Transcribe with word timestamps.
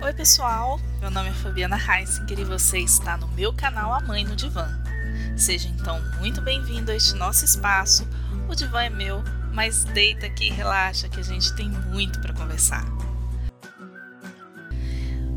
Oi 0.00 0.12
pessoal, 0.12 0.78
meu 1.00 1.10
nome 1.10 1.28
é 1.28 1.32
Fabiana 1.32 1.76
Heisinger 1.76 2.38
e 2.38 2.44
você 2.44 2.78
está 2.78 3.16
no 3.16 3.26
meu 3.28 3.52
canal 3.52 3.92
A 3.92 4.00
Mãe 4.00 4.24
no 4.24 4.36
Divã. 4.36 4.68
Seja 5.36 5.68
então 5.68 6.00
muito 6.20 6.40
bem-vindo 6.40 6.92
a 6.92 6.94
este 6.94 7.14
nosso 7.14 7.44
espaço. 7.44 8.06
O 8.48 8.54
divã 8.54 8.84
é 8.84 8.90
meu, 8.90 9.24
mas 9.52 9.82
deita 9.82 10.26
aqui 10.26 10.46
e 10.46 10.52
relaxa 10.52 11.08
que 11.08 11.18
a 11.18 11.22
gente 11.22 11.52
tem 11.56 11.68
muito 11.68 12.20
para 12.20 12.32
conversar. 12.32 12.84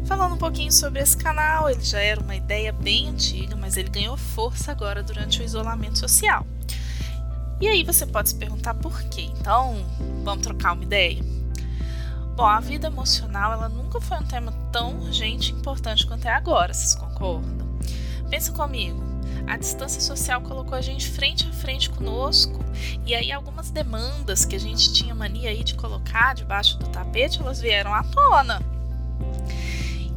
Falando 0.06 0.36
um 0.36 0.38
pouquinho 0.38 0.72
sobre 0.72 1.02
esse 1.02 1.18
canal, 1.18 1.68
ele 1.68 1.84
já 1.84 2.00
era 2.00 2.22
uma 2.22 2.36
ideia 2.36 2.72
bem 2.72 3.10
antiga, 3.10 3.56
mas 3.56 3.78
ele 3.78 3.90
ganhou 3.90 4.16
força 4.16 4.72
agora 4.72 5.02
durante 5.02 5.42
o 5.42 5.44
isolamento 5.44 5.98
social. 5.98 6.46
E 7.60 7.68
aí 7.68 7.84
você 7.84 8.06
pode 8.06 8.30
se 8.30 8.36
perguntar 8.36 8.76
por 8.76 9.02
quê. 9.06 9.24
Então, 9.40 9.84
vamos 10.24 10.44
trocar 10.44 10.74
uma 10.74 10.84
ideia? 10.84 11.31
Bom, 12.36 12.46
a 12.46 12.60
vida 12.60 12.88
emocional 12.88 13.54
ela 13.54 13.68
nunca 13.68 14.00
foi 14.00 14.18
um 14.18 14.24
tema 14.24 14.52
tão 14.72 14.98
urgente 15.00 15.52
e 15.52 15.56
importante 15.56 16.08
quanto 16.08 16.28
é 16.28 16.32
agora, 16.32 16.74
vocês 16.74 16.96
concordam? 16.96 17.68
Pensa 18.30 18.52
comigo. 18.54 19.04
A 19.48 19.58
distância 19.58 20.00
social 20.00 20.42
colocou 20.42 20.76
a 20.76 20.82
gente 20.82 21.10
frente 21.10 21.48
a 21.48 21.52
frente 21.52 21.90
conosco 21.90 22.64
e 23.06 23.14
aí 23.14 23.32
algumas 23.32 23.70
demandas 23.70 24.46
que 24.46 24.56
a 24.56 24.60
gente 24.60 24.94
tinha 24.94 25.14
mania 25.14 25.50
aí 25.50 25.64
de 25.64 25.76
colocar 25.76 26.34
debaixo 26.34 26.78
do 26.78 26.88
tapete, 26.88 27.42
elas 27.42 27.60
vieram 27.60 27.94
à 27.94 28.04
tona. 28.04 28.62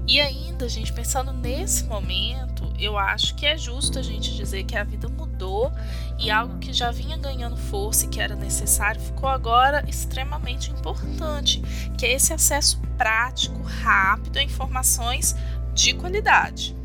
E 0.06 0.20
ainda, 0.20 0.68
gente, 0.68 0.92
pensando 0.92 1.32
nesse 1.32 1.84
momento, 1.84 2.70
eu 2.78 2.96
acho 2.96 3.34
que 3.34 3.46
é 3.46 3.56
justo 3.56 3.98
a 3.98 4.02
gente 4.02 4.36
dizer 4.36 4.62
que 4.64 4.76
a 4.76 4.84
vida 4.84 5.08
mudou 5.08 5.72
e 6.18 6.30
algo 6.30 6.58
que 6.58 6.72
já 6.72 6.90
vinha 6.90 7.16
ganhando 7.16 7.56
força 7.56 8.06
e 8.06 8.08
que 8.08 8.20
era 8.20 8.36
necessário 8.36 9.00
ficou 9.00 9.28
agora 9.28 9.84
extremamente 9.88 10.70
importante, 10.70 11.60
que 11.98 12.06
é 12.06 12.12
esse 12.12 12.32
acesso 12.32 12.80
prático, 12.96 13.60
rápido 13.62 14.38
a 14.38 14.42
informações 14.42 15.34
de 15.74 15.92
qualidade. 15.94 16.76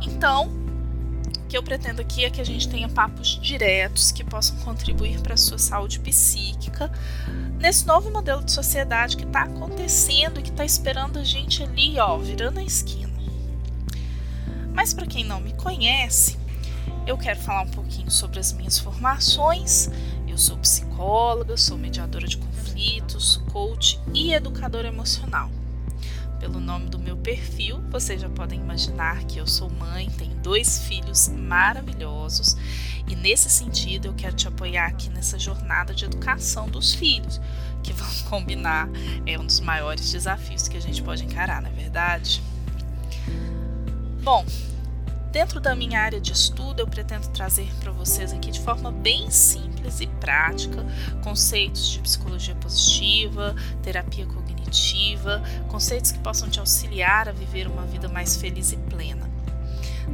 Então, 0.00 0.48
o 1.44 1.48
que 1.48 1.56
eu 1.56 1.62
pretendo 1.62 2.00
aqui 2.00 2.24
é 2.24 2.30
que 2.30 2.40
a 2.40 2.44
gente 2.44 2.68
tenha 2.68 2.88
papos 2.88 3.38
diretos 3.40 4.12
que 4.12 4.22
possam 4.22 4.56
contribuir 4.58 5.20
para 5.20 5.34
a 5.34 5.38
sua 5.38 5.58
saúde 5.58 5.98
psíquica 5.98 6.90
nesse 7.58 7.86
novo 7.86 8.10
modelo 8.10 8.44
de 8.44 8.52
sociedade 8.52 9.16
que 9.16 9.24
está 9.24 9.42
acontecendo 9.42 10.38
e 10.38 10.42
que 10.42 10.50
está 10.50 10.64
esperando 10.64 11.18
a 11.18 11.24
gente 11.24 11.62
ali, 11.62 11.98
ó, 11.98 12.16
virando 12.16 12.60
a 12.60 12.62
esquina. 12.62 13.08
Mas 14.72 14.94
para 14.94 15.06
quem 15.06 15.24
não 15.24 15.40
me 15.40 15.52
conhece, 15.54 16.38
eu 17.08 17.16
quero 17.16 17.40
falar 17.40 17.62
um 17.62 17.70
pouquinho 17.70 18.10
sobre 18.10 18.38
as 18.38 18.52
minhas 18.52 18.78
formações. 18.78 19.88
Eu 20.28 20.36
sou 20.36 20.58
psicóloga, 20.58 21.56
sou 21.56 21.78
mediadora 21.78 22.26
de 22.26 22.36
conflitos, 22.36 23.38
coach 23.50 23.98
e 24.12 24.34
educadora 24.34 24.88
emocional. 24.88 25.50
Pelo 26.38 26.60
nome 26.60 26.90
do 26.90 26.98
meu 26.98 27.16
perfil, 27.16 27.80
vocês 27.90 28.20
já 28.20 28.28
podem 28.28 28.60
imaginar 28.60 29.24
que 29.24 29.38
eu 29.38 29.46
sou 29.46 29.70
mãe, 29.70 30.10
tenho 30.18 30.34
dois 30.36 30.82
filhos 30.82 31.28
maravilhosos 31.28 32.56
e 33.08 33.16
nesse 33.16 33.48
sentido 33.48 34.08
eu 34.08 34.14
quero 34.14 34.36
te 34.36 34.46
apoiar 34.46 34.86
aqui 34.88 35.08
nessa 35.08 35.38
jornada 35.38 35.94
de 35.94 36.04
educação 36.04 36.68
dos 36.68 36.94
filhos, 36.94 37.40
que 37.82 37.94
vão 37.94 38.08
combinar 38.28 38.86
é 39.24 39.38
um 39.38 39.46
dos 39.46 39.60
maiores 39.60 40.12
desafios 40.12 40.68
que 40.68 40.76
a 40.76 40.80
gente 40.80 41.02
pode 41.02 41.24
encarar, 41.24 41.62
não 41.62 41.70
é 41.70 41.72
verdade? 41.72 42.42
Bom, 44.22 44.44
Dentro 45.38 45.60
da 45.60 45.72
minha 45.72 46.00
área 46.00 46.20
de 46.20 46.32
estudo, 46.32 46.80
eu 46.80 46.86
pretendo 46.88 47.28
trazer 47.28 47.72
para 47.78 47.92
vocês 47.92 48.32
aqui 48.32 48.50
de 48.50 48.58
forma 48.58 48.90
bem 48.90 49.30
simples 49.30 50.00
e 50.00 50.08
prática 50.08 50.84
conceitos 51.22 51.90
de 51.90 52.00
psicologia 52.00 52.56
positiva, 52.56 53.54
terapia 53.80 54.26
cognitiva, 54.26 55.40
conceitos 55.68 56.10
que 56.10 56.18
possam 56.18 56.50
te 56.50 56.58
auxiliar 56.58 57.28
a 57.28 57.32
viver 57.32 57.68
uma 57.68 57.86
vida 57.86 58.08
mais 58.08 58.36
feliz 58.36 58.72
e 58.72 58.76
plena. 58.78 59.37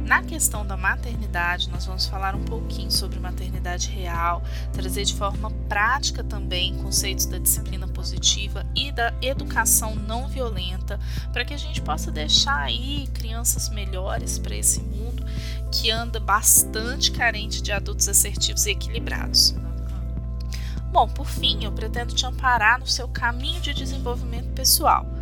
Na 0.03 0.21
questão 0.21 0.65
da 0.65 0.77
maternidade, 0.77 1.69
nós 1.69 1.85
vamos 1.85 2.05
falar 2.05 2.35
um 2.35 2.43
pouquinho 2.43 2.91
sobre 2.91 3.19
maternidade 3.19 3.89
real, 3.89 4.43
trazer 4.71 5.03
de 5.03 5.15
forma 5.15 5.49
prática 5.67 6.23
também 6.23 6.75
conceitos 6.77 7.25
da 7.25 7.39
disciplina 7.39 7.87
positiva 7.87 8.65
e 8.75 8.91
da 8.91 9.13
educação 9.21 9.95
não 9.95 10.27
violenta, 10.27 10.99
para 11.33 11.43
que 11.43 11.53
a 11.53 11.57
gente 11.57 11.81
possa 11.81 12.11
deixar 12.11 12.57
aí 12.57 13.07
crianças 13.13 13.69
melhores 13.69 14.37
para 14.37 14.55
esse 14.55 14.81
mundo 14.81 15.25
que 15.71 15.89
anda 15.89 16.19
bastante 16.19 17.11
carente 17.11 17.61
de 17.61 17.71
adultos 17.71 18.07
assertivos 18.07 18.65
e 18.65 18.71
equilibrados. 18.71 19.55
Bom, 20.91 21.09
por 21.09 21.25
fim, 21.25 21.63
eu 21.63 21.71
pretendo 21.71 22.13
te 22.13 22.25
amparar 22.25 22.79
no 22.79 22.87
seu 22.87 23.07
caminho 23.07 23.59
de 23.59 23.73
desenvolvimento 23.73 24.53
pessoal 24.53 25.14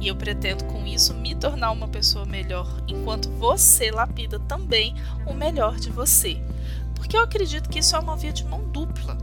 e 0.00 0.08
eu 0.08 0.16
pretendo 0.16 0.64
com 0.64 0.86
isso 0.86 1.14
me 1.14 1.34
tornar 1.34 1.70
uma 1.70 1.88
pessoa 1.88 2.24
melhor, 2.24 2.66
enquanto 2.86 3.30
você 3.30 3.90
lapida 3.90 4.38
também 4.40 4.94
o 5.26 5.34
melhor 5.34 5.76
de 5.76 5.90
você. 5.90 6.40
Porque 6.94 7.16
eu 7.16 7.22
acredito 7.22 7.68
que 7.68 7.78
isso 7.78 7.96
é 7.96 7.98
uma 7.98 8.16
via 8.16 8.32
de 8.32 8.44
mão 8.44 8.62
dupla. 8.70 9.16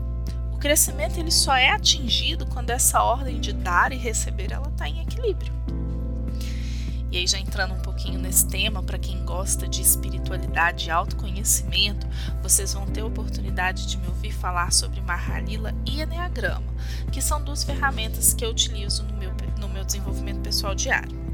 O 0.52 0.58
crescimento 0.58 1.18
ele 1.18 1.30
só 1.30 1.54
é 1.54 1.70
atingido 1.70 2.46
quando 2.46 2.70
essa 2.70 3.02
ordem 3.02 3.40
de 3.40 3.52
dar 3.52 3.92
e 3.92 3.96
receber 3.96 4.52
ela 4.52 4.68
está 4.68 4.88
em 4.88 5.02
equilíbrio. 5.02 5.52
E 7.10 7.18
aí, 7.18 7.26
já 7.26 7.38
entrando 7.38 7.72
um 7.72 7.80
pouquinho 7.80 8.18
nesse 8.18 8.46
tema, 8.46 8.82
para 8.82 8.98
quem 8.98 9.24
gosta 9.24 9.68
de 9.68 9.80
espiritualidade 9.80 10.86
e 10.86 10.90
autoconhecimento, 10.90 12.06
vocês 12.42 12.74
vão 12.74 12.84
ter 12.84 13.00
a 13.00 13.06
oportunidade 13.06 13.86
de 13.86 13.96
me 13.96 14.08
ouvir 14.08 14.32
falar 14.32 14.72
sobre 14.72 15.00
Mahalila 15.00 15.72
e 15.86 16.02
Enneagrama, 16.02 16.66
que 17.12 17.22
são 17.22 17.42
duas 17.42 17.62
ferramentas 17.62 18.34
que 18.34 18.44
eu 18.44 18.50
utilizo 18.50 19.04
no 19.04 19.16
meu, 19.16 19.32
no 19.58 19.68
meu 19.68 19.84
desenvolvimento 19.84 20.40
pessoal 20.40 20.74
diário. 20.74 21.26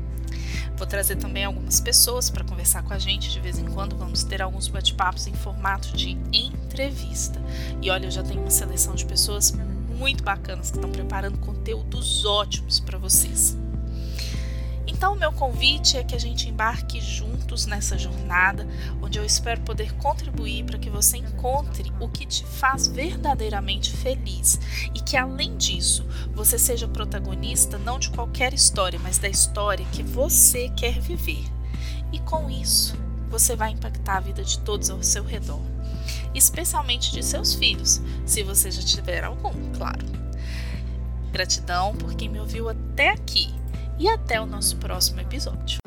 Vou 0.76 0.86
trazer 0.86 1.16
também 1.16 1.44
algumas 1.44 1.80
pessoas 1.80 2.30
para 2.30 2.44
conversar 2.44 2.82
com 2.82 2.92
a 2.92 2.98
gente. 2.98 3.30
De 3.30 3.40
vez 3.40 3.58
em 3.58 3.66
quando 3.66 3.96
vamos 3.96 4.24
ter 4.24 4.42
alguns 4.42 4.68
bate-papos 4.68 5.26
em 5.26 5.34
formato 5.34 5.96
de 5.96 6.18
entrevista. 6.32 7.40
E 7.80 7.90
olha, 7.90 8.06
eu 8.06 8.10
já 8.10 8.22
tenho 8.22 8.40
uma 8.40 8.50
seleção 8.50 8.94
de 8.94 9.04
pessoas 9.04 9.52
muito 9.96 10.24
bacanas 10.24 10.70
que 10.70 10.76
estão 10.78 10.90
preparando 10.90 11.38
conteúdos 11.38 12.24
ótimos 12.24 12.80
para 12.80 12.98
vocês. 12.98 13.56
Então, 15.02 15.14
o 15.14 15.18
meu 15.18 15.32
convite 15.32 15.96
é 15.96 16.04
que 16.04 16.14
a 16.14 16.20
gente 16.20 16.48
embarque 16.48 17.00
juntos 17.00 17.66
nessa 17.66 17.98
jornada, 17.98 18.64
onde 19.02 19.18
eu 19.18 19.24
espero 19.24 19.60
poder 19.62 19.92
contribuir 19.94 20.62
para 20.62 20.78
que 20.78 20.88
você 20.88 21.16
encontre 21.16 21.92
o 21.98 22.08
que 22.08 22.24
te 22.24 22.46
faz 22.46 22.86
verdadeiramente 22.86 23.96
feliz 23.96 24.60
e 24.94 25.00
que, 25.00 25.16
além 25.16 25.56
disso, 25.56 26.06
você 26.32 26.56
seja 26.56 26.86
protagonista 26.86 27.78
não 27.78 27.98
de 27.98 28.10
qualquer 28.10 28.54
história, 28.54 28.96
mas 29.02 29.18
da 29.18 29.28
história 29.28 29.84
que 29.90 30.04
você 30.04 30.68
quer 30.68 31.00
viver. 31.00 31.46
E 32.12 32.20
com 32.20 32.48
isso, 32.48 32.96
você 33.28 33.56
vai 33.56 33.72
impactar 33.72 34.18
a 34.18 34.20
vida 34.20 34.44
de 34.44 34.60
todos 34.60 34.88
ao 34.88 35.02
seu 35.02 35.24
redor, 35.24 35.62
especialmente 36.32 37.10
de 37.10 37.24
seus 37.24 37.54
filhos, 37.54 38.00
se 38.24 38.44
você 38.44 38.70
já 38.70 38.82
tiver 38.82 39.24
algum, 39.24 39.72
claro. 39.72 40.06
Gratidão 41.32 41.92
por 41.96 42.14
quem 42.14 42.28
me 42.28 42.38
ouviu 42.38 42.68
até 42.68 43.08
aqui 43.08 43.61
e 44.02 44.08
até 44.08 44.40
o 44.40 44.46
nosso 44.46 44.76
próximo 44.78 45.20
episódio. 45.20 45.81